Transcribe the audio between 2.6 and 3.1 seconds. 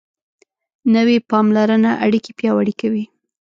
کوي